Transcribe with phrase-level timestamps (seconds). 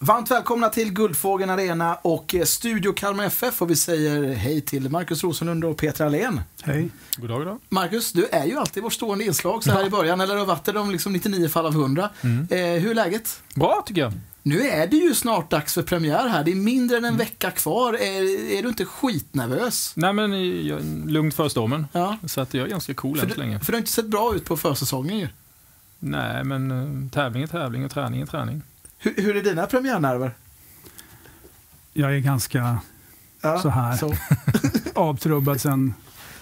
[0.00, 4.90] Varmt välkomna till Guldfågeln Arena och eh, Studio Kalmar FF och vi säger hej till
[4.90, 6.40] Markus Rosenlund och Peter Allén.
[6.62, 6.88] Hej.
[7.16, 7.58] God dag, god dag.
[7.68, 10.64] Marcus, du är ju alltid vårt stående inslag så här i början, eller har varit
[10.64, 12.10] det de liksom 99 fall av 100.
[12.20, 12.48] Mm.
[12.50, 13.42] Eh, hur är läget?
[13.54, 14.12] Bra tycker jag.
[14.42, 16.44] Nu är det ju snart dags för premiär här.
[16.44, 17.94] Det är mindre än en vecka kvar.
[17.94, 19.92] Är, är du inte skitnervös?
[19.96, 20.32] Nej men
[20.66, 21.86] jag, lugnt för stormen.
[21.92, 22.16] Ja.
[22.26, 23.60] Så att jag är ganska cool För än så länge.
[23.60, 25.28] för du har inte sett bra ut på försäsongen ju.
[25.98, 28.62] Nej men eh, tävling är tävling och träning är träning.
[28.98, 30.30] Hur, hur är dina premiärnerver?
[31.92, 32.78] Jag är ganska
[33.40, 33.96] Ja, Så här.
[33.96, 34.14] Så.
[34.94, 35.94] avtrubbad sedan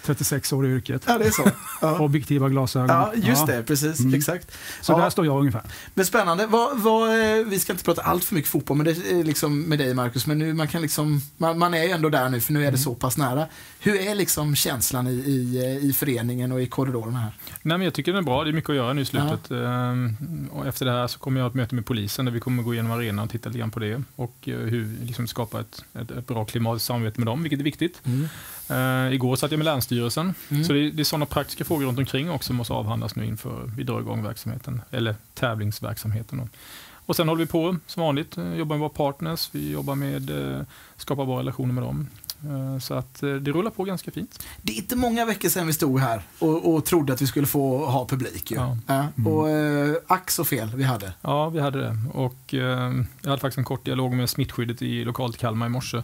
[0.07, 1.03] 36 år i yrket.
[1.07, 1.51] Ja, det är så.
[1.81, 2.89] Ja, Objektiva glasögon.
[2.89, 3.55] ja just Ja.
[3.57, 3.63] det.
[3.63, 4.01] Precis.
[4.01, 4.15] Mm.
[4.15, 4.57] Exakt.
[4.81, 4.99] Så Ja.
[4.99, 5.63] där står jag ungefär.
[5.95, 6.47] Men spännande.
[6.47, 9.63] Vad, vad, eh, vi ska inte prata allt för mycket fotboll men det är liksom
[9.63, 12.41] med dig Marcus, men nu, man, kan liksom, man, man är ju ändå där nu
[12.41, 13.47] för nu är det så pass nära.
[13.81, 17.33] Hur är liksom känslan i, i, eh, i föreningen och i korridorerna här?
[17.63, 18.45] Nej men jag tycker den är bra.
[18.45, 19.51] Det är mycket att göra nu i slutet.
[19.51, 20.17] Ehm,
[20.53, 22.63] Och efter det här så kommer jag ha ett möte med polisen där vi kommer
[22.63, 24.03] gå igenom arenan och titta lite grann på det.
[24.17, 27.61] Och eh, hur liksom skapa ett, ett, ett bra klimat i samarbete med dem, vilket
[27.61, 28.01] är viktigt.
[28.69, 30.35] Eh, igår satt jag med Länsstyrelsen.
[30.49, 30.65] Mm.
[30.65, 33.71] Så det, det är sådana praktiska frågor runt omkring också som måste avhandlas nu inför
[33.77, 36.39] vi drar igång verksamheten, eller tävlingsverksamheten.
[36.39, 36.49] Då.
[37.07, 40.31] Och sen håller vi på som vanligt, eh, jobbar med våra partners, vi jobbar med
[40.31, 40.61] eh,
[40.97, 42.09] skapa bra relationer med dem.
[42.83, 44.47] Så att det rullar på ganska fint.
[44.63, 47.47] Det är inte många veckor sedan vi stod här och, och trodde att vi skulle
[47.47, 48.51] få ha publik.
[48.51, 48.57] Ju.
[48.57, 48.77] Ja.
[48.87, 51.13] Ja, och eh, ack så fel vi hade.
[51.21, 51.99] Ja, vi hade det.
[52.13, 52.93] Och, eh,
[53.23, 56.03] jag hade faktiskt en kort dialog med smittskyddet i lokalt Kalmar i morse.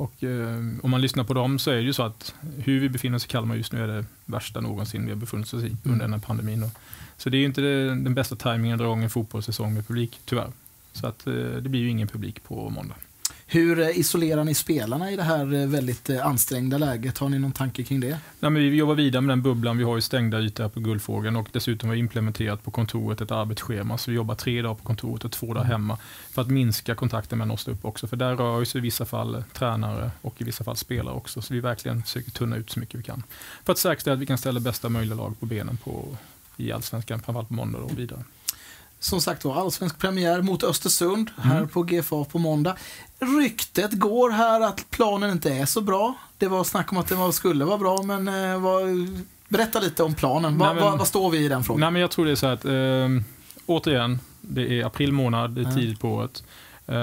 [0.00, 2.88] Och, eh, om man lyssnar på dem så är det ju så att hur vi
[2.88, 5.76] befinner oss i Kalmar just nu är det värsta någonsin vi har befunnit oss i
[5.84, 6.60] under den här pandemin.
[6.60, 6.70] Då.
[7.16, 9.86] Så det är ju inte det, den bästa tajmingen att dra igång en fotbollssäsong med
[9.86, 10.52] publik, tyvärr.
[10.92, 12.94] Så att, eh, det blir ju ingen publik på måndag.
[13.52, 17.18] Hur eh, isolerar ni spelarna i det här eh, väldigt eh, ansträngda läget?
[17.18, 18.18] Har ni någon tanke kring det?
[18.40, 19.78] Nej, men vi jobbar vidare med den bubblan.
[19.78, 23.30] Vi har ju stängda ytor på Guldfågeln och dessutom har vi implementerat på kontoret ett
[23.30, 23.98] arbetsschema.
[23.98, 25.98] Så vi jobbar tre dagar på kontoret och två dagar hemma
[26.30, 28.06] för att minska kontakten mellan oss upp också.
[28.06, 31.42] För där rör sig i vissa fall tränare och i vissa fall spelare också.
[31.42, 33.22] Så vi verkligen försöker tunna ut så mycket vi kan.
[33.64, 36.16] För att säkerställa att vi kan ställa bästa möjliga lag på benen på,
[36.56, 38.24] i Allsvenskan, framförallt på måndag och vidare.
[39.00, 42.76] Som sagt var, allsvensk premiär mot Östersund här på GFA på måndag.
[43.18, 46.14] Ryktet går här att planen inte är så bra.
[46.38, 48.82] Det var snack om att den var, skulle vara bra, men eh, vad,
[49.48, 50.58] berätta lite om planen.
[50.58, 51.80] Vad, vad, vad står vi i den frågan?
[51.80, 53.24] Nej, men jag tror det är så här att, eh,
[53.66, 56.42] återigen, det är april månad, det är tidigt på året.
[56.86, 56.96] Eh,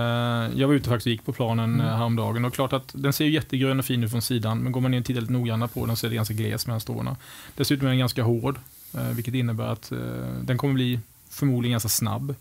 [0.60, 1.80] jag var ute och faktiskt gick på planen Mm.
[1.80, 1.98] mm.
[1.98, 4.82] häromdagen och klart att den ser ju jättegrön och fin ut från sidan, men går
[4.82, 7.16] man ner och tittar lite noggrannare på den så är det ganska gles mellan stråna.
[7.56, 8.60] Dessutom är den ganska hård,
[8.94, 9.98] eh, vilket innebär att eh,
[10.42, 12.36] den kommer bli förmodligen ganska snabb.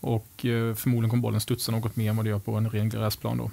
[0.00, 2.88] Och eh, förmodligen kommer bollen studsa något mer än vad det gör på en ren
[2.88, 3.38] gräsplan.
[3.38, 3.50] Då.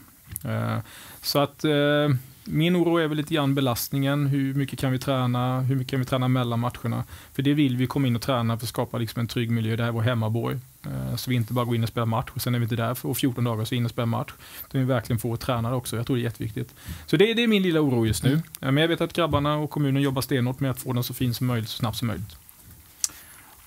[0.50, 0.78] Eh,
[1.22, 2.10] så att eh,
[2.46, 4.28] min oro är väl lite grann belastningen.
[4.28, 5.62] Hur mycket kan vi träna?
[5.62, 7.04] Hur mycket kan vi träna mellan matcherna?
[7.34, 9.76] För det vill vi komma in och träna för att skapa liksom en trygg miljö.
[9.76, 10.60] Det här är vår hemmaborg.
[11.16, 12.94] Så vi inte bara går in och spelar match och sen är vi inte där
[12.94, 14.34] för 14 dagar så in och spelar match.
[14.68, 15.96] Utan vi verkligen får träna också.
[15.96, 16.76] Jag tror det är jätteviktigt.
[17.06, 18.30] Så det, det är min lilla oro just nu.
[18.30, 18.44] Mm.
[18.60, 21.34] Men jag vet att grabbarna och kommunen jobbar stenhårt med att få den så fin
[21.34, 22.38] som möjligt så snabbt som möjligt.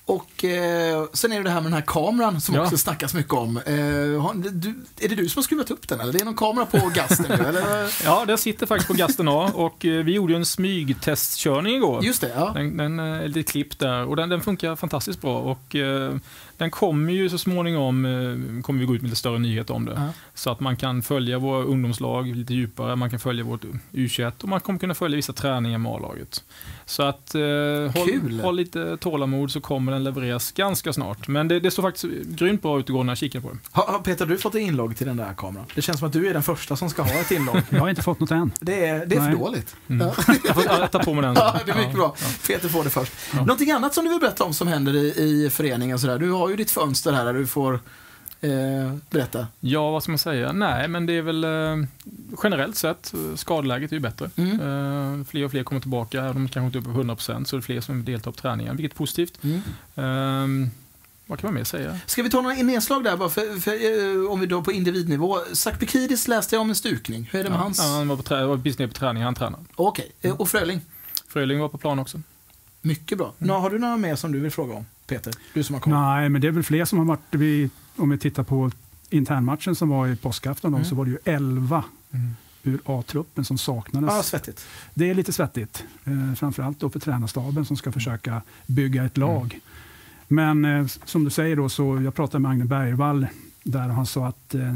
[0.09, 2.61] Och eh, sen är det det här med den här kameran som Ja.
[2.63, 3.57] också snackas mycket om.
[3.57, 3.73] Eh,
[4.21, 6.13] har, du, är det du som har skruvat upp den eller?
[6.13, 7.89] Det är någon kamera på gasten nu eller?
[8.05, 12.03] Ja, den sitter faktiskt på Gasten A och eh, vi gjorde ju en smygtestkörning igår.
[12.03, 12.51] Just det, ja.
[12.55, 15.39] Den, den eh, lite klipp där och den, den funkar fantastiskt bra.
[15.39, 16.15] Och, eh,
[16.59, 19.85] den kommer ju så småningom eh, kommer vi gå ut med lite större nyheter om
[19.85, 19.93] det.
[19.95, 20.09] Ja.
[20.33, 23.61] Så att man kan följa våra ungdomslag lite djupare, man kan följa vårt
[23.91, 26.43] U21 och man kommer kunna följa vissa träningar med A-laget.
[26.85, 27.41] Så att eh,
[27.95, 31.27] håll, håll lite tålamod så kommer den levereras ganska snart.
[31.27, 33.57] Men det, det står faktiskt grymt bra ut igår när jag kikade på det.
[33.71, 35.65] Har, har Peter, du fått inlogg till den där kameran?
[35.75, 37.61] Det känns som att du är den första som ska ha ett inlogg.
[37.69, 38.51] Jag har inte fått något än.
[38.59, 39.75] Det är, det är för dåligt.
[39.87, 40.07] Mm.
[40.07, 40.23] Ja.
[40.45, 41.35] Jag får ta på mig den.
[41.35, 42.15] Ja, det är mycket Ja, bra.
[42.19, 42.27] ja.
[42.47, 43.13] Peter får det först.
[43.33, 43.39] Ja.
[43.39, 45.07] Någonting annat som du vill berätta om som händer i,
[45.45, 45.99] i föreningen?
[45.99, 46.19] Sådär.
[46.19, 47.73] Du har ju ditt fönster här där du får
[48.41, 49.47] eh, berätta.
[49.59, 50.51] Ja, vad ska man säga?
[50.51, 51.87] Nej, men det är väl eh,
[52.43, 54.29] generellt sett, eh, skadeläget är ju bättre.
[54.35, 54.59] Mm.
[55.19, 57.59] Eh, fler och fler kommer tillbaka, de kanske inte är uppe på 100% så är
[57.59, 59.39] det fler som deltar på träningen, vilket är positivt.
[59.43, 59.61] Mm.
[59.95, 60.69] Ehm,
[61.25, 61.99] vad kan man mer säga?
[62.05, 63.71] Ska vi ta några nedslag där bara för, för,
[64.25, 65.37] eh, om vi då på individnivå.
[65.53, 67.29] Sakpikidis läste jag om en stukning.
[67.31, 67.79] Hur är det med Ja, hans?
[67.81, 69.59] han var, på trä- var precis nere på träning, han tränar.
[69.75, 70.81] Okej, Eh, och Fröling?
[71.27, 72.21] Fröling var på plan också.
[72.81, 73.33] Mycket bra.
[73.37, 75.33] Nå, har du några mer som du vill fråga om, Peter?
[75.53, 75.99] Du som har kommit.
[75.99, 78.71] Nej, men det är väl fler som har varit, vi, om vi tittar på
[79.09, 80.85] internmatchen som var i påskafton, Mm.
[80.85, 81.83] så var det ju 11
[82.63, 84.09] ur A-truppen som saknades.
[84.15, 84.65] Ja, svettigt.
[84.93, 89.59] Det är lite svettigt, eh, framförallt då för tränarstaben som ska försöka bygga ett lag.
[90.27, 93.27] Men eh, som du säger, då, så jag pratade med Agne Bergvall
[93.63, 94.75] där han sa att eh,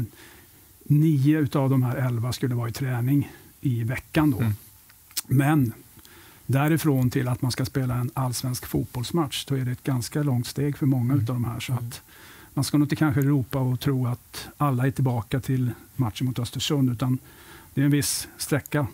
[0.84, 4.30] nio utav de här elva skulle vara i träning i veckan.
[4.30, 4.38] Då.
[4.38, 4.52] Mm.
[5.26, 5.72] Men
[6.46, 10.46] därifrån till att man ska spela en allsvensk fotbollsmatch, då är det ett ganska långt
[10.46, 11.24] steg för många Mm.
[11.24, 11.60] utav de här.
[11.60, 12.02] Så att
[12.54, 16.38] man ska nog inte kanske ropa och tro att alla är tillbaka till matchen mot
[16.38, 17.18] Östersund, utan
[17.74, 18.86] det är en viss sträcka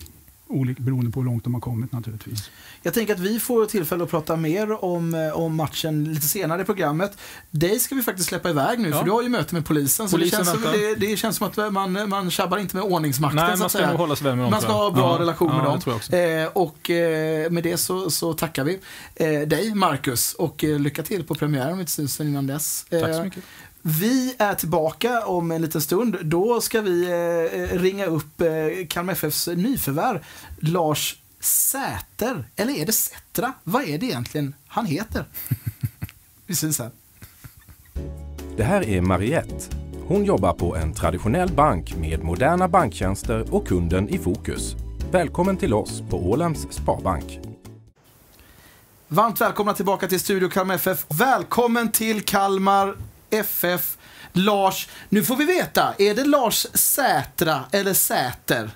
[0.50, 2.50] olika, beroende på hur långt de har kommit naturligtvis.
[2.82, 6.62] Jag tänker att vi får tillfälle att prata mer om, eh, om matchen lite senare
[6.62, 7.12] i programmet.
[7.50, 8.98] Dig ska vi faktiskt släppa iväg nu, Ja.
[8.98, 10.08] för du har ju möte med polisen.
[10.08, 12.84] Så Polisen det, känns som, det, det känns som att man, man tjabbar inte med
[12.84, 13.36] ordningsmakten.
[13.36, 13.90] Nej, så man att ska säga.
[13.90, 14.50] nog hålla sig väl med dem.
[14.50, 15.74] Man ska ha bra ja, relation med ja, dem.
[15.78, 16.16] Det tror jag också.
[16.16, 18.78] Eh, och eh, med det så, så tackar vi
[19.14, 22.86] eh, dig, Marcus, och eh, lycka till på premiären om inte tusen innan dess.
[22.90, 23.44] Tack så Eh, mycket.
[23.82, 26.16] Vi är tillbaka om en liten stund.
[26.22, 30.24] Då ska vi eh, ringa upp eh, Kalmar FFs nyförvärv,
[30.58, 32.44] Lars Säter.
[32.56, 33.52] Eller är det Sätra?
[33.64, 35.24] Vad är det egentligen han heter?
[36.46, 36.90] Vi syns sen.
[38.56, 39.76] Det här är Mariette.
[40.06, 44.76] Hon jobbar på en traditionell bank med moderna banktjänster och kunden i fokus.
[45.10, 47.40] Välkommen till oss på Ålands Sparbank.
[49.08, 51.06] Varmt välkomna tillbaka till Studio Kalmar FF.
[51.08, 52.96] Välkommen till Kalmar
[53.30, 53.96] FF.
[54.32, 58.70] Lars, nu får vi veta, är det Lars Sätra eller Säter?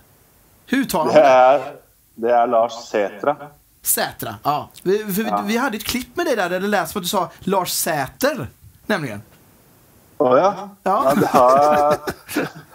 [0.66, 1.74] Hur talar man Det är,
[2.14, 3.36] det är Lars Sätra.
[3.82, 4.70] Sätra, ja.
[4.82, 7.08] Vi, vi, vi hade ett klipp med dig där, där det lät som att du
[7.08, 8.46] sa Lars Säter,
[8.86, 9.22] nämligen.
[10.18, 10.68] Åh ja?
[10.82, 11.02] Ja.
[11.04, 11.96] ja det, har,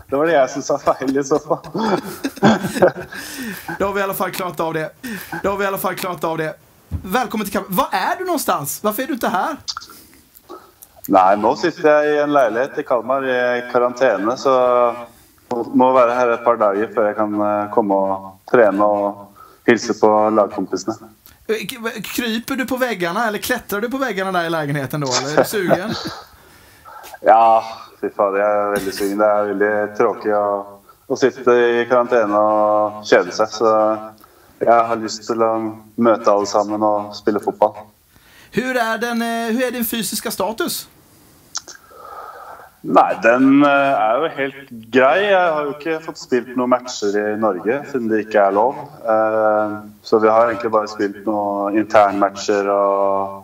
[0.07, 1.57] det var det jag som sa fel i så fall.
[3.79, 4.91] Då har vi i alla fall klarat av det.
[5.43, 6.55] Då har vi i alla fall klarat av det.
[6.89, 7.69] Välkommen till Kalmar.
[7.69, 8.83] Var är du någonstans?
[8.83, 9.57] Varför är du inte här?
[11.11, 14.49] Nej, nu sitter jag i en lägenhet i Kalmar i karantän så
[15.49, 19.33] jag må vara här ett par dagar för jag kan eh, komma och träna och
[19.65, 20.97] hälsa på lagkompisarna.
[22.03, 25.07] Kryper du på väggarna eller klättrar du på väggarna där i lägenheten då?
[25.07, 25.89] Eller är du sugen?
[27.21, 27.63] Ja,
[28.01, 29.17] fy fan, jag är väldigt sugen.
[29.17, 30.67] Det är väldigt tråkigt att,
[31.07, 33.47] att sitta i karantän och känna sig.
[33.49, 33.97] Så
[34.59, 35.61] jag har lust till att
[35.95, 37.75] möta allesammans och spela fotboll.
[38.51, 40.87] Hur är, den, eh, hur är din fysiska status?
[42.81, 45.17] Nei, den eh, er jo helt grei.
[45.25, 48.77] Jeg har jo ikke fått spilt noen matcher i Norge siden det ikke er lov.
[49.03, 53.43] Eh, Så vi har egentlig bare spilt noen internmatcher og,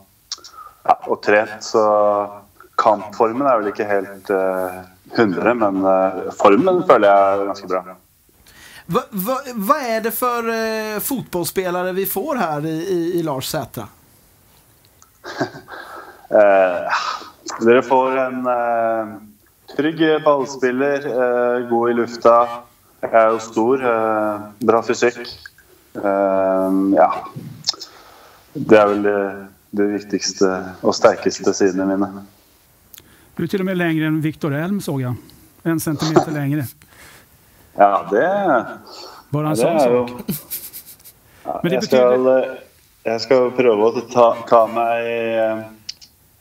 [0.88, 1.60] ja, og trent.
[1.68, 1.84] Så
[2.80, 4.80] kampformen er vel ikke helt eh,
[5.18, 7.84] 100, men eh, formen føler jeg er ganske bra.
[8.88, 13.48] Va, va, vad är det för eh, fotbollsspelare vi får här i, i, i Lars
[13.52, 13.88] Sätra?
[16.30, 16.92] Eh,
[17.62, 19.16] dere får en eh,
[19.75, 22.36] trygg ballspiller, eh, god i lufta.
[23.02, 25.22] Jeg er jo stor, eh, bra fysikk.
[25.96, 27.10] Eh, ja.
[28.54, 29.19] Det er vel det,
[29.75, 32.25] det viktigste og sterkeste sidene mine.
[33.36, 35.16] Du är till och med längre än Viktor Elm såg jag.
[35.63, 36.63] En centimeter längre.
[37.74, 38.66] Ja, det,
[39.30, 40.12] Bara en sån sak.
[41.44, 42.51] ja, Men det jeg, skal, eh,
[43.04, 45.66] jeg skal prøve å ta, ta meg eh,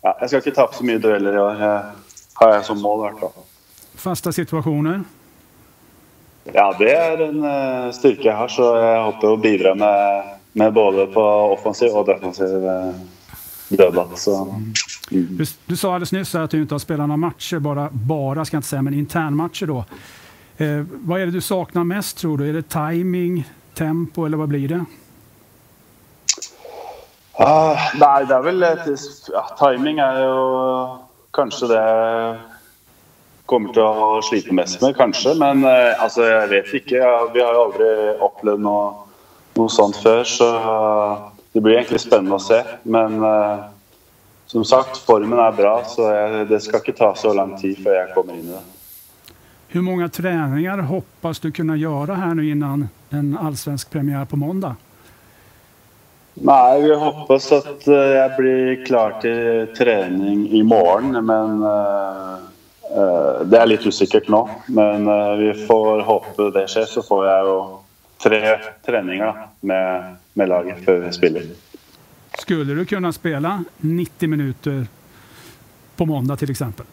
[0.04, 3.00] ja, Jeg skal ikke tape så mye dueller i år, eh, har jeg som mål.
[3.00, 3.44] i hvert fall.
[6.52, 10.72] Ja, det er en eh, styrke jeg har, så jeg håper å bidra med, med
[10.76, 11.24] både på
[11.54, 12.92] offensiv og defensiv uh,
[13.68, 14.12] dødball.
[14.20, 14.72] Så mm.
[15.08, 18.54] Du, du sa alldeles nyss att du inte har spelat några matcher, bara, bara ska
[18.54, 19.84] jag inte säga, men internmatcher då.
[20.56, 22.48] Eh, vad är det du saknar mest tror du?
[22.48, 24.84] Är det timing, tempo eller vad blir det?
[27.38, 28.88] Ah, Nei, det er vel et,
[29.32, 30.42] ja, Timing er jo
[31.34, 31.84] kanskje det
[33.50, 35.34] kommer til å slite mest med, kanskje.
[35.40, 37.00] Men eh, altså, jeg vet ikke.
[37.02, 37.88] Ja, vi har jo aldri
[38.24, 38.86] opplevd noe,
[39.58, 40.50] noe sånt før, så
[41.52, 42.62] det blir egentlig spennende å se.
[42.88, 43.66] Men eh,
[44.50, 48.00] som sagt, formen er bra, så jeg, det skal ikke ta så lang tid før
[48.00, 48.64] jeg kommer inn i det.
[49.74, 54.76] Hur många träningar hoppas du kunna göra här nu innan en allsvensk premiär på måndag?
[56.34, 62.32] Nei, vi hoppas at eh, jeg blir klar til trening i morgen, men eh,
[62.90, 64.42] eh, Det er litt usikkert nå.
[64.74, 65.06] Men
[65.38, 67.54] vi får håpe det skjer, så får jo
[68.24, 68.40] tre
[68.86, 71.46] treninger da, med, med laget før vi spiller.
[72.38, 74.86] Skulle du kunna spela 90 minuter
[75.96, 76.86] på måndag till exempel?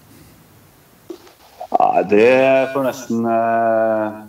[1.69, 4.21] Ja, det får nesten eh,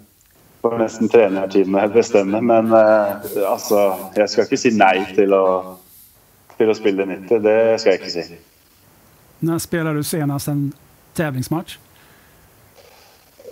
[0.63, 2.41] får nesten trenerteamet bestemme.
[2.41, 3.17] Men eh,
[3.49, 3.83] altså,
[4.17, 5.45] jeg skal ikke si nei til å,
[6.57, 7.43] til å spille 90.
[7.43, 8.41] Det skal jeg ikke si.
[9.43, 10.73] När spelade du senast en
[11.15, 11.79] tävlingsmatch?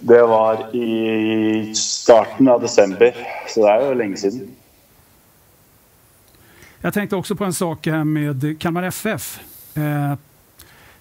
[0.01, 3.17] Det var i starten av desember,
[3.49, 4.57] så det er jo lenge siden.
[6.81, 9.41] Jag tänkte också på en sak här med Kalmar FF.
[9.75, 10.15] Eh,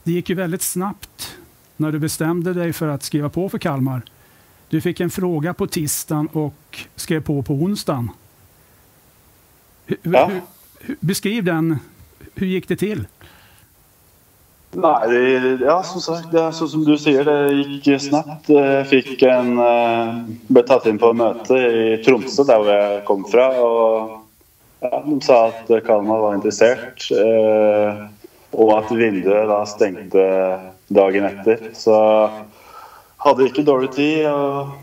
[0.04, 1.38] det gick ju väldigt snabbt
[1.78, 4.02] när du bestämde dig för att skriva på för Kalmar.
[4.70, 8.10] Du fick en fråga på tisdagen och skrev på på onsdagen.
[9.86, 10.32] Hur, Ja.
[10.80, 11.80] hur, beskriv den.
[12.36, 13.08] Hur gick det till?
[14.72, 18.52] Nei, det, ja, som sagt, det er sånn som du sier, det gikk snabbt.
[18.54, 20.12] Jeg fikk en eh,
[20.46, 23.48] Ble tatt inn på et møte i Tromsø, der hvor jeg kom fra.
[23.66, 27.08] Og ja, de sa at Kalmar var interessert.
[27.10, 28.04] Eh,
[28.54, 30.28] og at vinduet da stengte
[30.94, 31.72] dagen etter.
[31.74, 31.98] Så
[33.26, 34.26] hadde ikke dårlig tid.
[34.32, 34.74] Og,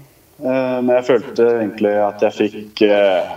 [0.42, 3.34] eh, men jeg følte egentlig at jeg fikk eh,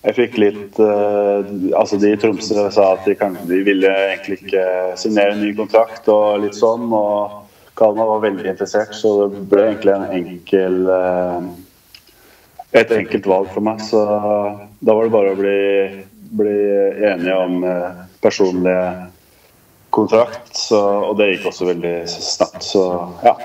[0.00, 1.44] jeg fikk litt uh,
[1.76, 4.64] Altså, de i Tromsø sa at de, kan, de, ville egentlig ikke
[5.00, 6.88] signere en ny kontrakt og litt sånn.
[6.88, 7.36] Og
[7.76, 11.44] Kalmar var veldig interessert, så det ble egentlig en enkel eh,
[12.80, 13.80] et enkelt valg for meg.
[13.84, 15.60] Så da var det bare å bli,
[16.40, 16.58] bli
[17.12, 18.76] enige om uh, personlig
[19.92, 20.52] kontrakt.
[20.56, 22.84] Så, og det gikk også veldig snabbt, så
[23.24, 23.36] ja.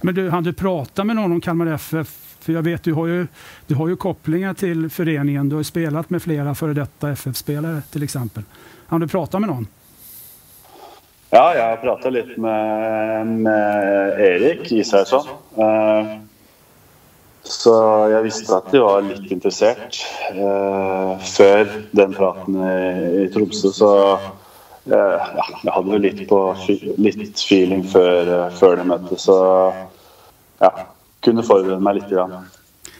[0.00, 3.06] Men du, hann du prata med någon om Kalmar FF För jag vet, du har,
[3.06, 3.26] ju,
[3.66, 5.48] du har ju kopplingar till föreningen.
[5.48, 8.42] Du har ju spelat med flera före detta FF-spelare till exempel.
[8.86, 9.66] Har du pratat med någon?
[11.30, 15.26] Ja, jag har pratat lite med, med Erik Israelsson.
[15.58, 16.18] Uh,
[17.42, 17.70] så
[18.10, 19.80] jag visste att de var lite intresserade
[20.34, 23.68] uh, för den praten i, i Tromsø.
[23.68, 24.18] Så
[24.88, 25.28] ja,
[25.62, 26.56] jag hade väl lite, på,
[26.96, 29.20] lite feeling för, för det mötet.
[29.20, 29.74] Så
[30.58, 30.86] ja,
[31.20, 32.30] kunde förbereda mig lite grann.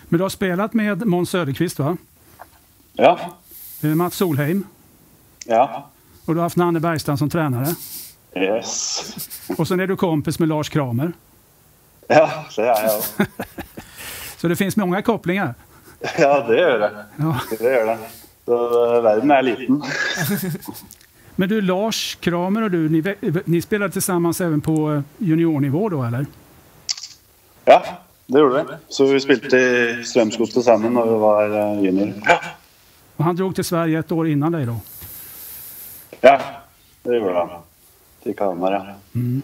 [0.08, 1.96] Men du har spelat med Måns Söderqvist va?
[2.92, 3.18] Ja.
[3.80, 4.66] Mats Solheim?
[5.46, 5.88] Ja.
[6.24, 7.74] Och du har haft Nanne Bergstrand som tränare?
[8.34, 9.02] Yes.
[9.58, 11.12] Och sen är du kompis med Lars Kramer?
[12.06, 13.02] Ja, det är jag.
[14.36, 15.54] Så det finns många kopplingar?
[16.18, 17.04] Ja, det gör det.
[17.16, 17.40] Ja.
[17.58, 17.98] Det gör det.
[18.44, 19.82] Så världen är liten.
[21.40, 23.14] Men du, Lars Kramer och du, ni,
[23.44, 26.26] ni spelade tillsammans även på juniornivå då, eller?
[27.64, 27.84] Ja,
[28.26, 28.74] det gjorde vi.
[28.88, 32.12] Så vi spilte i Strømsgodset sammen når vi var eh, junior.
[32.24, 32.40] Ja.
[33.16, 34.80] Och han drog till Sverige ett år innan dig då?
[36.20, 36.40] Ja,
[37.02, 37.48] det gjorde han.
[38.22, 38.86] Till Kalmar, ja.
[39.14, 39.42] Mm.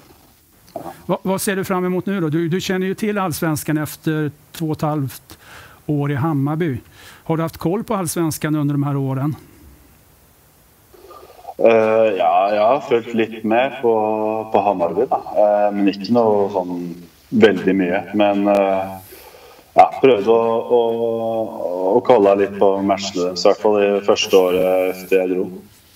[0.72, 0.92] ja.
[1.06, 2.28] Vad, vad, ser du fram emot nu då?
[2.28, 5.38] Du, du, känner ju till allsvenskan efter två och ett halvt
[5.86, 6.80] år i Hammarby.
[7.24, 9.36] Har du haft koll på allsvenskan under de här åren?
[11.60, 13.92] Uh, ja, jag har följt litt med på,
[14.52, 15.16] på Hammarby, da.
[15.16, 16.80] Uh, men inte noe sånn
[17.30, 18.00] veldig mye.
[18.18, 18.96] Men uh,
[19.74, 20.80] ja, prøvde å, å,
[21.94, 25.46] å kolla litt på matchene deres, i hvert fall det første året etter jag dro.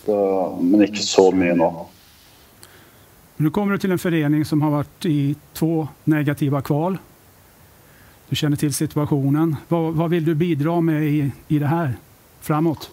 [0.05, 0.19] Så,
[0.63, 1.71] men inte så mycket nu.
[3.37, 6.99] Nu kommer du till en förening som har varit i två negativa kval.
[8.29, 9.57] Du känner till situationen.
[9.69, 11.93] Vad, vad vill du bidra med i, i det här
[12.41, 12.91] framåt?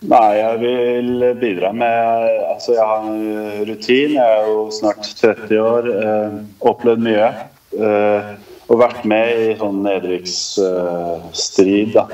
[0.00, 4.14] Nej, jag vill bidra med alltså Jag har rutin.
[4.14, 6.06] Jag är ju snart 30 år.
[6.06, 7.34] Eh, upplevt mycket.
[7.78, 8.20] Eh,
[8.66, 12.04] och varit med i sån nedrykksstrid eh,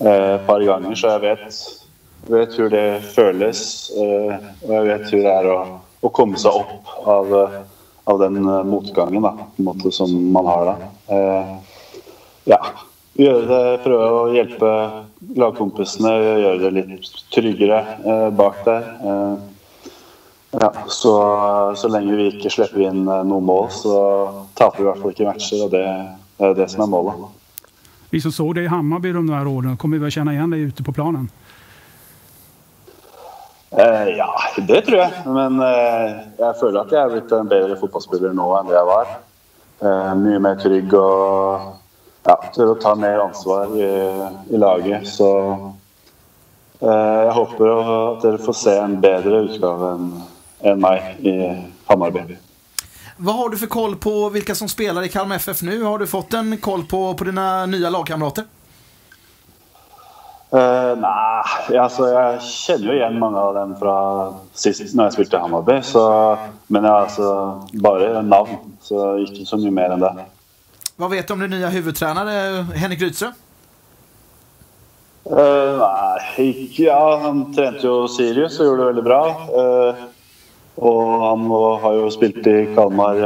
[0.00, 1.54] eh, ett par gånger, så jag vet,
[2.26, 3.90] vet hur det känns.
[3.96, 4.34] Eh,
[4.68, 5.68] och jag vet hur det är att,
[6.00, 7.48] att komma sig upp av,
[8.04, 9.38] av den motgången da,
[9.90, 10.64] som man har.
[10.64, 10.76] Då.
[11.14, 11.56] Eh,
[12.44, 12.66] ja,
[13.12, 14.68] Gjøre det, prøve å hjelpe
[15.36, 18.86] lagkompisene, gjøre det litt tryggere eh, bak der.
[19.04, 19.90] Eh,
[20.56, 21.12] ja, så,
[21.76, 23.98] så, lenge vi ikke slipper inn eh, noen mål, så
[24.56, 25.64] taper vi i hvert fall ikke matcher.
[25.64, 25.84] og Det
[26.38, 27.14] är det som är målet.
[28.10, 30.60] Vi som såg dig i Hammarby de här åren, kommer vi att känna igen dig
[30.60, 31.30] ute på planen?
[33.70, 35.10] Eh, ja, det tror jag.
[35.24, 38.86] Men eh, jag känner att jag har blivit en bättre fotbollsspelare nu än det jag
[38.86, 39.06] var.
[39.80, 41.60] Eh, mycket mer trygg och
[42.24, 43.88] ja, til å ta mer ansvar i,
[44.54, 45.08] i laget.
[45.08, 45.30] Så
[46.80, 50.06] eh, jeg håper at dere får se en bättre utgave än
[50.62, 51.36] en meg i
[51.86, 52.36] Hammarby.
[53.16, 55.82] Vad har du för koll på vilka som spelar i Kalmar FF nu?
[55.82, 58.44] Har du fått en koll på, på dina nya lagkamrater?
[60.54, 65.36] Uh, nej, alltså jag känner ju igen många av dem från sist när jag spelade
[65.36, 65.82] i Hammarby.
[65.82, 66.36] Så,
[66.66, 70.14] men jag har alltså bara namn, så inte så mycket mer än det.
[70.96, 73.32] Vad vet du om din nya huvudtränare Henrik Rydström?
[75.30, 75.88] Uh,
[76.38, 79.26] nej, ja, han tränade ju Sirius och gjorde det väldigt bra.
[79.28, 79.94] Uh,
[80.74, 83.16] och han har ju spelat i Kalmar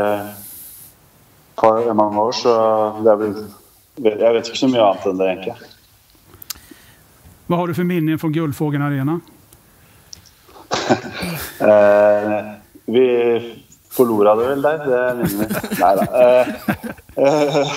[1.63, 2.49] uh, många år, så
[3.05, 3.45] det är väl,
[4.21, 5.59] jag vet inte så mycket annat än det egentligen.
[7.47, 9.21] Vad har du för minnen från Guldfågeln Arena?
[11.63, 12.53] uh,
[12.85, 13.66] vi
[13.97, 15.49] förlorade väl där, det minner.
[15.81, 16.03] Nej, då.
[16.19, 16.49] Eh,
[17.27, 17.69] eh,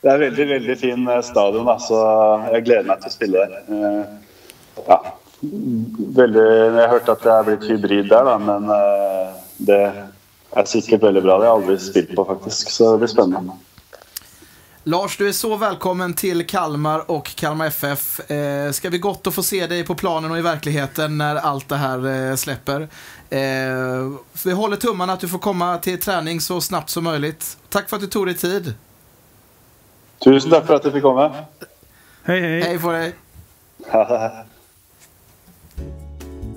[0.00, 1.94] det är väldigt, väldigt fin eh, stadion, så
[2.52, 3.62] jag gläder mig till att spela där.
[4.86, 5.04] Ja,
[6.14, 8.66] väldigt, jag har hört att det har blivit hybrid där, då, men
[9.56, 9.92] det
[10.50, 11.38] är säkert väldigt bra.
[11.38, 13.52] Det har jag aldrig spelat på faktiskt, så det blir spännande.
[14.86, 18.30] Lars, du är så välkommen till Kalmar och Kalmar FF.
[18.30, 21.68] Eh, ska vi gott att få se dig på planen och i verkligheten när allt
[21.68, 22.80] det här eh, släpper.
[23.30, 23.38] Eh,
[24.44, 27.58] vi håller tummarna att du får komma till träning så snabbt som möjligt.
[27.68, 28.74] Tack för att du tog dig tid.
[30.24, 31.34] Tusen tack för att du fick komma.
[32.22, 32.62] Hej, hej.
[32.62, 33.14] Hej på dig.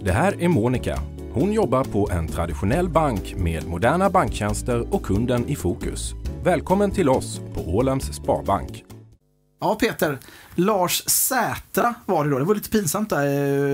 [0.01, 0.99] Det här är Monica.
[1.33, 6.13] Hon jobbar på en traditionell bank med moderna banktjänster och kunden i fokus.
[6.43, 8.83] Välkommen till oss på Ålands Sparbank.
[9.59, 10.17] Ja, Peter.
[10.55, 12.39] Lars Sätra var det då.
[12.39, 13.25] Det var lite pinsamt där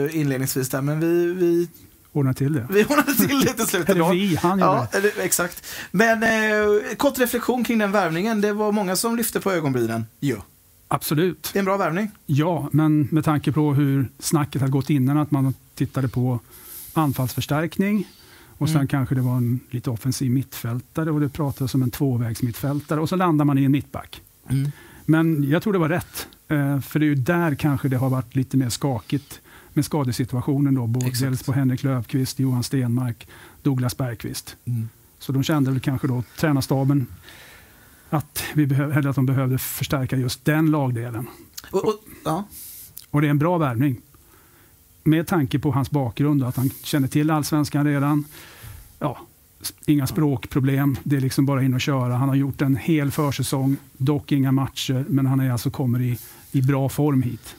[0.06, 1.70] eh, inledningsvis där, men vi, vi,
[2.12, 2.68] Ordna till det.
[2.70, 3.90] vi ordnade till det till slut.
[3.90, 5.66] Eller vi, han gjorde Ja, eller, exakt.
[5.92, 8.42] Men eh, kort reflektion kring den värvningen.
[8.42, 10.06] Det var många som lyfte på ögonbrynen.
[10.20, 10.38] Jo.
[10.88, 11.50] Absolut.
[11.54, 12.12] Det är en bra värvning.
[12.26, 16.40] Ja, men med tanke på hur snacket hade gått innan, att man tittade på
[16.94, 18.08] anfallsförstärkning
[18.64, 18.88] och sen Mm.
[18.88, 23.16] kanske det var en lite offensiv mittfältare och det pratades om en tvåvägsmittfältare och så
[23.16, 24.22] landar man i en mittback.
[25.06, 28.10] Men jag tror det var rätt, eh, för det är ju där kanske det har
[28.10, 29.42] varit lite mer skakigt
[29.74, 30.76] med skadesituationen.
[30.76, 31.22] Då, både Exakt.
[31.22, 33.28] dels på Henrik Löfqvist, Johan Stenmark,
[33.62, 34.56] Douglas Bergqvist.
[34.66, 34.90] Mm.
[35.20, 37.08] Så de kände väl kanske då, tränarstaben,
[38.10, 41.28] att, vi behöv, att de behövde förstärka just den lagdelen.
[41.72, 42.48] Och, och, ja.
[43.10, 44.02] Och det är en bra värvning.
[45.04, 48.26] Med tanke på hans bakgrund, att han känner till allsvenskan redan.
[49.04, 49.18] Ja,
[49.86, 52.14] inga språkproblem, det är liksom bara in och köra.
[52.14, 56.20] Han har gjort en hel försäsong, dock inga matcher, men han är alltså kommer i,
[56.52, 57.56] i bra form hit.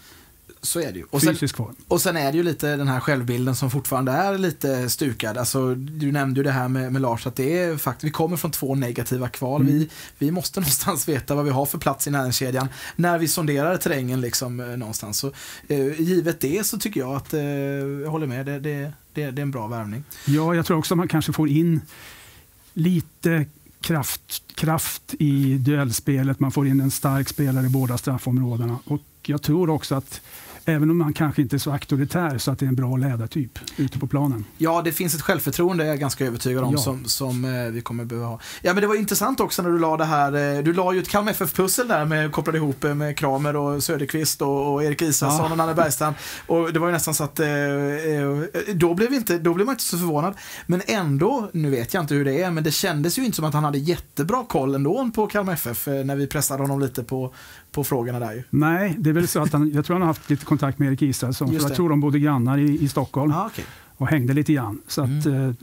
[0.65, 1.05] Så är det ju.
[1.11, 1.75] Och sen, Fysisk form.
[1.89, 5.39] och sen är det ju lite den här självbilden som fortfarande är lite stukad.
[5.39, 8.37] Alltså, du nämnde ju det här med, med Lars, att det är faktiskt, vi kommer
[8.37, 9.61] från två negativa kval.
[9.61, 9.75] Mm.
[9.75, 13.77] Vi, vi måste någonstans veta vad vi har för plats i näringskedjan när vi sonderar
[13.77, 15.19] terrängen liksom, eh, någonstans.
[15.19, 15.33] Så,
[15.69, 19.41] eh, givet det så tycker jag att, eh, jag håller med, det, det, det, det
[19.41, 20.05] är en bra värvning.
[20.25, 21.81] Ja, jag tror också att man kanske får in
[22.75, 23.47] lite
[23.81, 26.41] kraft, kraft i duellspelet.
[26.41, 28.79] Man får in en stark spelare i båda straffområdena.
[28.85, 30.21] Och jag tror också att
[30.67, 33.59] även om man kanske inte är så auktoritär så att det är en bra ledartyp
[33.77, 34.45] ute på planen.
[34.59, 36.79] Ja, det finns ett självförtroende, är jag ganska övertygad om, Ja.
[36.79, 38.41] som, som eh, vi kommer behöva ha.
[38.63, 41.01] Ja, men det var intressant också när du la det här, eh, du la ju
[41.01, 45.03] ett Kalmar FF-pussel där med, kopplade ihop eh, med Kramer och Söderqvist och, och Erik
[45.03, 45.51] Isaksson Ja.
[45.51, 46.15] och Nanne Bergstrand.
[46.47, 47.41] Och det var ju nästan så att,
[48.75, 50.35] då, blev vi inte, då blev man inte så förvånad.
[50.67, 53.45] Men ändå, nu vet jag inte hur det är, men det kändes ju inte som
[53.45, 57.35] att han hade jättebra koll ändå på Kalmar FF när vi pressade honom lite på,
[57.75, 58.43] på frågorna där ju.
[58.51, 60.89] Nej, det är väl så att han, jag tror han har haft lite kontakt med
[60.89, 61.49] Erik Israelsson.
[61.49, 63.65] För jag tror de bodde grannar i, i Stockholm Ah, okay.
[63.97, 64.81] och hängde lite grann.
[64.89, 65.57] Så att, Mm.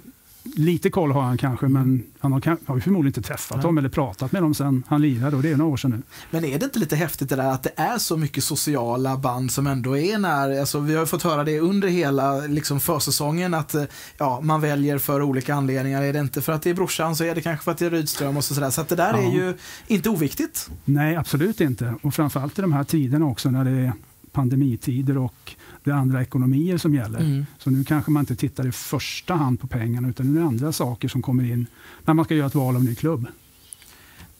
[0.55, 3.63] Lite koll har han kanske, men han har, har ju förmodligen inte träffat Nej.
[3.63, 6.01] dem eller pratat med dem sen han lirade och det är några år sedan nu.
[6.31, 9.51] Men är det inte lite häftigt det där att det är så mycket sociala band
[9.51, 13.73] som ändå är när, alltså vi har fått höra det under hela liksom försäsongen att
[13.75, 13.83] eh,
[14.17, 16.01] ja, man väljer för olika anledningar.
[16.01, 17.85] Är det inte för att det är brorsan så är det kanske för att det
[17.85, 18.69] är Rydström och så sådär.
[18.69, 19.31] Så att det där är Ja.
[19.33, 19.53] ju
[19.87, 20.69] inte oviktigt.
[20.85, 21.95] Nej, absolut inte.
[22.01, 23.93] Och framförallt i de här tiderna också när det är
[24.31, 27.19] pandemitider och det är andra ekonomier som gäller.
[27.19, 27.45] Mm.
[27.57, 30.71] Så nu kanske man inte tittar i första hand på pengarna utan det är andra
[30.71, 31.67] saker som kommer in
[32.05, 33.27] när man ska göra ett val av ny klubb.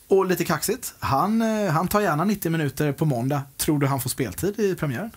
[0.08, 3.42] Och lite kaxigt, han, eh, han tar gärna 90 minuter på måndag.
[3.58, 5.12] Tror du han får speltid i premiären?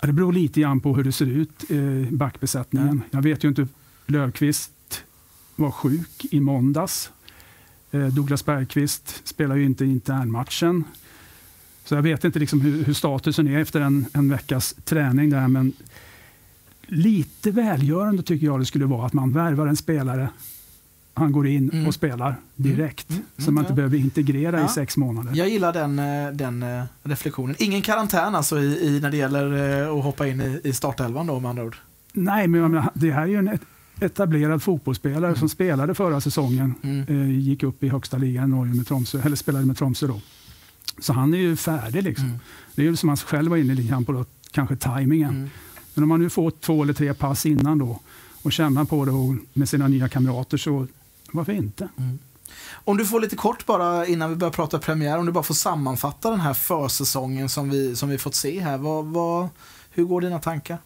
[0.00, 2.88] Ja, Det beror lite grann på hur det ser ut i backbesättningen.
[2.88, 3.02] Mm.
[3.10, 3.68] Jag vet ju inte,
[4.06, 5.04] Löfqvist
[5.56, 7.10] var sjuk i måndags.
[7.90, 10.84] Eh, Douglas Bergqvist spelar ju inte internmatchen.
[11.84, 15.48] Så jag vet inte liksom hur, hur statusen är efter en, en veckas träning där.
[15.48, 15.72] Men
[16.86, 20.28] lite välgörande tycker jag det skulle vara att man värvar en spelare.
[21.14, 21.86] Han går in Mm.
[21.86, 23.10] och spelar direkt.
[23.10, 23.22] Mm.
[23.36, 23.76] Så man Mm, inte ja.
[23.76, 24.66] behöver integrera Ja.
[24.66, 25.32] i sex månader.
[25.34, 27.56] Jag gillar den, eh, den eh, reflektionen.
[27.58, 31.26] Ingen karantän alltså i, i när det gäller eh, att hoppa in i, i startelvan
[31.26, 31.76] då med andra ord.
[32.12, 33.60] Nej, men menar, det här är ju en et-
[34.00, 36.74] etablerad fotbollsspelare som spelade förra säsongen.
[36.82, 37.04] Mm.
[37.08, 40.20] Eh, gick upp i högsta ligan i Norge med Tromsö, eller spelade med Tromsö då.
[40.98, 42.26] Så han är ju färdig liksom.
[42.26, 42.38] Mm.
[42.74, 45.30] Det är ju som han själv var inne lite på, då, kanske tajmingen.
[45.30, 45.50] Mm.
[45.94, 48.00] Men om man nu får två eller tre pass innan då
[48.42, 50.86] och känna på det och med sina nya kamrater så
[51.32, 51.88] varför inte?
[52.84, 55.54] Om du får lite kort bara innan vi börjar prata premiär, om du bara får
[55.54, 58.78] sammanfatta den här försäsongen som vi, som vi fått se här.
[58.78, 59.48] Vad, vad,
[59.90, 60.78] hur går dina tankar?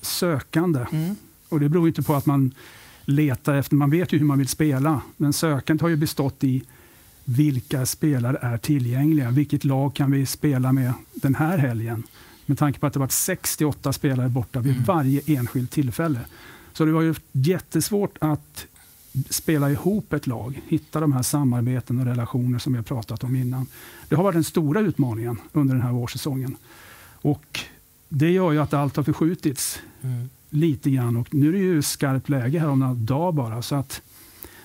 [0.00, 0.86] Sökande.
[0.92, 1.16] Mm.
[1.48, 2.54] Och det beror inte på att man
[3.04, 5.02] letar efter, man vet ju hur man vill spela.
[5.16, 6.62] Men sökandet har ju bestått i
[7.36, 9.30] vilka spelare är tillgängliga?
[9.30, 12.02] Vilket lag kan vi spela med den här helgen?
[12.46, 14.84] Med tanke på att det varit 68 spelare borta vid Mm.
[14.84, 16.20] varje enskilt tillfälle.
[16.72, 18.66] Så det var ju jättesvårt att
[19.30, 23.36] spela ihop ett lag, hitta de här samarbeten och relationer som vi har pratat om
[23.36, 23.66] innan.
[24.08, 26.56] Det har varit den stora utmaningen under den här vårsäsongen.
[27.22, 27.60] Och
[28.08, 30.28] det gör ju att allt har förskjutits Mm.
[30.50, 33.62] lite grann och nu är det ju skarpt läge här om några dagar bara.
[33.62, 34.02] Så att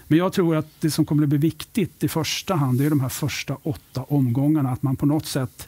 [0.08, 2.90] men jag tror att det som kommer att bli viktigt i första hand, det är
[2.90, 4.70] de här första åtta omgångarna.
[4.70, 5.68] Att man på något sätt,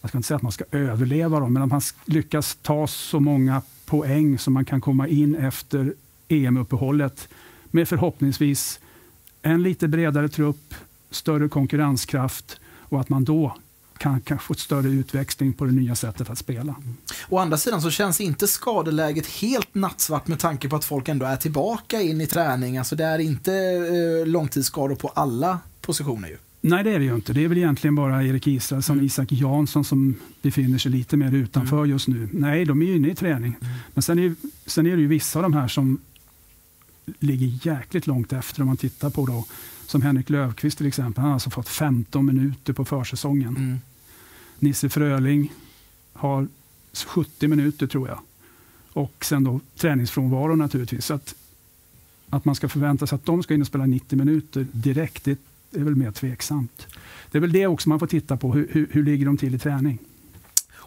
[0.00, 3.20] jag ska inte säga att man ska överleva dem, men att man lyckas ta så
[3.20, 5.94] många poäng som man kan komma in efter
[6.28, 7.28] EM-uppehållet
[7.70, 8.80] med förhoppningsvis
[9.42, 10.74] en lite bredare trupp,
[11.10, 13.56] större konkurrenskraft och att man då
[14.00, 16.74] kan, kan få ett större utväxling på det nya sättet att spela.
[17.28, 21.26] Å andra sidan så känns inte skadeläget helt nattsvart med tanke på att folk ändå
[21.26, 22.78] är tillbaka in i träning.
[22.78, 26.36] Alltså det är inte eh, långtidsskador på alla positioner ju.
[26.60, 27.32] Nej, det är det ju inte.
[27.32, 29.06] Det är väl egentligen bara Erik Israelsson och mm.
[29.06, 31.90] Isak Jansson som befinner sig lite mer utanför mm.
[31.90, 32.28] just nu.
[32.32, 33.56] Nej, de är ju inne i träning.
[33.60, 33.74] Mm.
[33.94, 34.34] Men sen är,
[34.66, 35.98] sen är det ju vissa av de här som
[37.18, 39.44] ligger jäkligt långt efter om man tittar på då,
[39.86, 41.20] som Henrik Löfqvist till exempel.
[41.20, 43.56] Han har alltså fått 15 minuter på försäsongen.
[43.56, 43.78] Mm.
[44.60, 45.52] Nisse Fröling
[46.12, 46.48] har
[47.06, 48.18] 70 minuter tror jag.
[48.92, 51.06] Och sen då träningsfrånvaro naturligtvis.
[51.06, 51.34] Så att,
[52.28, 55.38] att man ska förvänta sig att de ska in och spela 90 minuter direkt, det
[55.72, 56.86] är väl mer tveksamt.
[57.30, 58.52] Det är väl det också man får titta på.
[58.52, 59.98] Hur, hur, hur ligger de till i träning?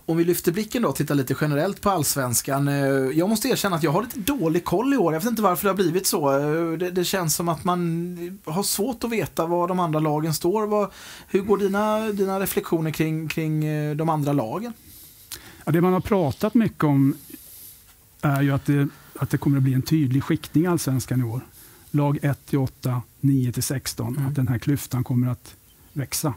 [0.06, 2.68] Om vi lyfter blicken då och tittar lite generellt på allsvenskan.
[2.68, 2.76] Eh,
[3.14, 5.14] jag måste erkänna att jag har lite dålig koll i år.
[5.14, 6.40] Jag vet inte varför det har blivit så.
[6.40, 10.34] Eh, det, det känns som att man har svårt att veta var de andra lagen
[10.34, 10.68] står.
[10.68, 10.92] Vad,
[11.28, 14.74] hur går dina, dina reflektioner kring, kring eh, de andra lagen?
[15.66, 17.16] Ja, det man har pratat mycket om
[18.22, 18.88] är ju att det,
[19.20, 21.42] att det kommer att bli en tydlig skiktning i allsvenskan i år.
[21.92, 24.18] Lag 1 till 8, 9 till 16.
[24.18, 24.30] Mm.
[24.30, 25.56] Att den här klyftan kommer att
[25.94, 26.34] växa.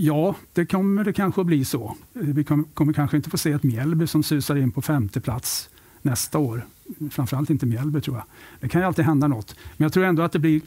[0.00, 1.96] Ja, det kommer det kanske att bli så.
[2.12, 5.68] Vi kommer kanske inte få se ett Mjällby som susar in på femte plats
[6.02, 6.66] nästa år.
[7.10, 8.24] Framförallt inte Mjällby tror jag.
[8.60, 9.54] Det kan ju alltid hända något.
[9.76, 10.60] Men jag tror ändå att det blir...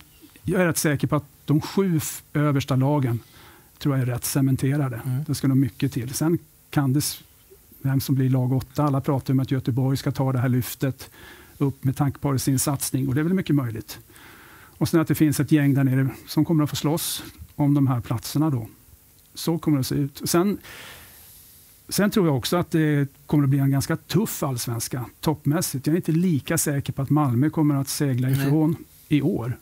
[0.43, 1.99] Jag är rätt säker på att de sju
[2.33, 3.19] översta lagen
[3.77, 5.01] tror jag är rätt cementerade.
[5.05, 5.23] Mm.
[5.27, 6.13] Det ska nog mycket till.
[6.13, 6.37] Sen
[6.69, 7.05] kan det...
[7.81, 8.83] Vem som blir lag åtta.
[8.83, 11.09] Alla pratar om att Göteborg ska ta det här lyftet
[11.57, 13.99] upp med tanke på sin satsning och det är väl mycket möjligt.
[14.77, 17.23] Och sen att det finns ett gäng där nere som kommer att få slåss
[17.55, 18.67] om de här platserna då.
[19.33, 20.21] Så kommer det att se ut.
[20.25, 20.57] Sen,
[21.89, 25.87] sen tror jag också att det kommer att bli en ganska tuff allsvenska toppmässigt.
[25.87, 28.75] Jag är inte lika säker på att Malmö kommer att segla ifrån
[29.09, 29.19] Nej.
[29.19, 29.57] i år.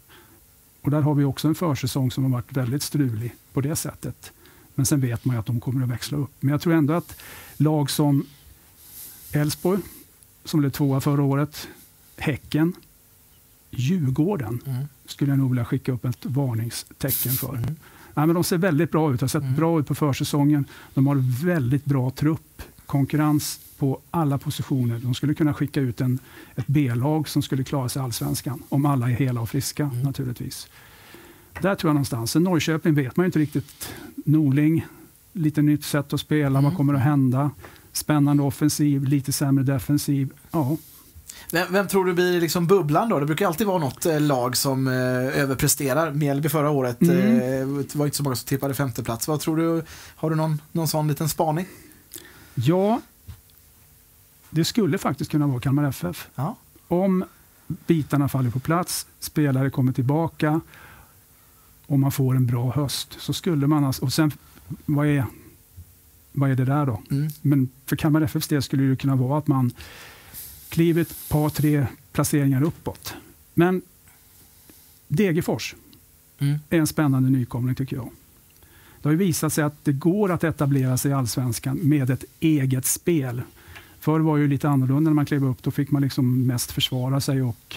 [0.82, 4.32] Och där har vi också en försäsong som har varit väldigt strulig på det sättet.
[4.75, 6.32] Men sen vet man ju att de kommer att växla upp.
[6.39, 7.21] Men jag tror ändå att
[7.58, 8.25] lag som
[9.32, 9.82] Elfsborg,
[10.43, 11.67] som blev tvåa förra året,
[12.17, 12.73] Häcken,
[13.71, 14.86] Djurgården mm.
[15.05, 17.55] skulle jag nog vilja skicka upp ett varningstecken för.
[17.55, 17.75] Mm.
[18.19, 19.21] Ja, men de ser väldigt bra ut.
[19.21, 19.55] har sett mm.
[19.55, 20.65] bra ut på försäsongen.
[20.93, 22.62] De har väldigt bra trupp.
[22.86, 24.99] Konkurrens på alla positioner.
[24.99, 26.19] De skulle kunna skicka ut en,
[26.55, 28.63] ett B-lag som skulle klara sig allsvenskan.
[28.69, 30.01] Om alla är hela och friska mm.
[30.01, 30.67] naturligtvis.
[31.62, 32.32] Där tror jag någonstans.
[32.32, 33.93] Sen Norrköping vet man ju inte riktigt.
[34.15, 34.86] Norling,
[35.34, 36.60] lite nytt sätt att spela.
[36.60, 36.63] Mm.
[36.63, 37.51] Vad kommer att hända?
[37.91, 40.34] Spännande offensiv, lite sämre defensiv.
[40.51, 40.77] Ja,
[41.52, 43.20] vem, vem, tror du blir liksom bubblan då?
[43.20, 44.94] Det brukar alltid vara något eh, lag som eh,
[45.42, 46.12] överpresterar.
[46.12, 47.18] Mjällby förra året mm.
[47.18, 49.28] eh, det var inte så många som tippade femteplats.
[49.28, 49.84] Vad tror du?
[50.15, 51.65] Har du någon, någon sån liten spaning?
[52.56, 53.02] Ja,
[54.50, 56.28] det skulle faktiskt kunna vara Kalmar FF.
[56.36, 56.56] Ja.
[56.88, 57.26] Om
[57.68, 60.62] bitarna faller på plats, spelare kommer tillbaka
[61.86, 63.86] och man får en bra höst så skulle man...
[63.86, 64.32] Alltså, och sen,
[64.86, 65.26] vad är,
[66.32, 67.02] vad är det där då?
[67.12, 67.30] Mm.
[67.42, 69.72] Men för Kalmar FFs del skulle det kunna vara att man
[70.69, 73.13] kliver ett par, tre placeringar uppåt.
[73.53, 73.82] Men
[75.08, 75.75] Degerfors
[76.39, 76.60] mm.
[76.69, 78.10] är en spännande nykomling tycker jag.
[79.01, 82.23] Det har ju visat sig att det går att etablera sig i allsvenskan med ett
[82.39, 83.41] eget spel.
[83.99, 85.63] Förr var det lite annorlunda när man klev upp.
[85.63, 87.75] Då fick man liksom mest försvara sig och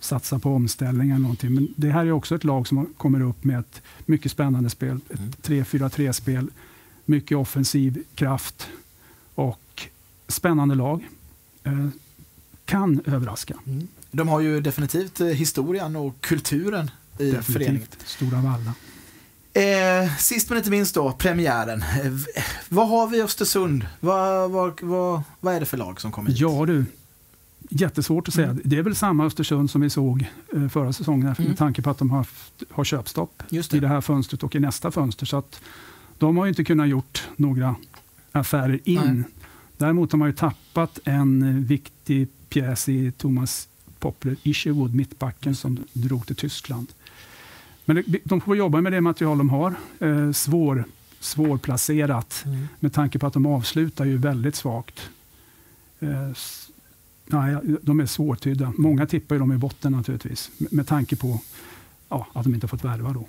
[0.00, 1.54] satsa på omställning eller någonting.
[1.54, 5.00] Men det här är också ett lag som kommer upp med ett mycket spännande spel.
[5.10, 5.64] Ett mm.
[5.64, 6.50] 3-4-3-spel,
[7.04, 8.68] mycket offensiv kraft
[9.34, 9.88] och
[10.28, 11.08] spännande lag.
[12.66, 13.54] Eh, kan överraska.
[13.66, 13.88] Mm.
[14.10, 17.46] De har ju definitivt eh, historien och kulturen i definitivt.
[17.46, 17.88] föreningen.
[18.04, 18.74] Stora Valla.
[19.56, 21.82] Eh, sist men inte minst då, premiären.
[21.82, 22.12] Eh,
[22.68, 23.86] vad har vi i Östersund?
[24.00, 26.40] Vad, vad, vad, vad är det för lag som kommer hit?
[26.40, 26.84] Ja du,
[27.70, 28.50] jättesvårt att säga.
[28.50, 28.62] Mm.
[28.64, 31.48] Det är väl samma Östersund som vi såg eh, förra säsongen mm.
[31.48, 32.26] med tanke på att de har,
[32.70, 33.74] har köpstopp det.
[33.74, 35.26] i det här fönstret och i nästa fönster.
[35.26, 35.60] Så att
[36.18, 37.76] de har inte kunnat gjort några
[38.32, 39.00] affärer in.
[39.04, 39.24] Nej.
[39.76, 46.26] Däremot har man ju tappat en viktig pjäs i Thomas Poppler Isherwood, mittbacken som drog
[46.26, 46.86] till Tyskland.
[47.84, 49.74] Men de får jobba med det material de har.
[49.98, 50.84] Eh, svår,
[51.20, 52.68] svårplacerat mm.
[52.80, 55.10] med tanke på att de avslutar ju väldigt svagt.
[56.00, 56.30] Eh,
[57.26, 58.72] nej, de är svårtydda.
[58.78, 61.40] Många tippar ju dem i botten naturligtvis med tanke på
[62.08, 63.26] ja, att de inte fått värva då.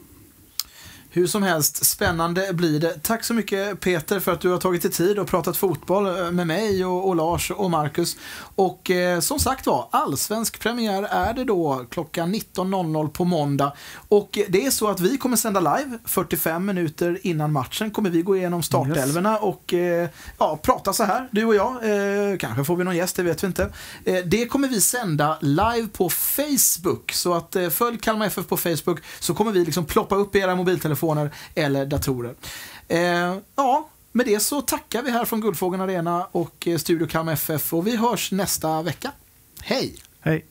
[1.17, 3.03] Hur som helst, spännande blir det.
[3.03, 6.31] Tack så mycket Peter för att du har tagit dig tid och pratat fotboll eh,
[6.31, 8.17] med mig och, och Lars och Marcus.
[8.55, 13.73] Och eh, som sagt var, allsvensk premiär är det då klockan 19.00 på måndag.
[14.07, 18.21] Och det är så att vi kommer sända live 45 minuter innan matchen kommer vi
[18.21, 21.71] gå igenom startelverna och eh, ja, prata så här, du och jag.
[21.71, 23.73] Eh, kanske får vi någon gäst, det vet vi inte.
[24.05, 27.11] Eh, det kommer vi sända live på Facebook.
[27.11, 30.55] Så att eh, följ Kalmar FF på Facebook så kommer vi liksom ploppa upp era
[30.55, 31.06] mobiltelefoner
[31.55, 32.35] eller datorer.
[32.87, 37.33] Eh, ja, med det så tackar vi här från Guldfågeln Arena och eh, Studio Kalmar
[37.33, 39.11] FF och vi hörs nästa vecka.
[39.61, 39.95] Hej!
[40.19, 40.45] Hej!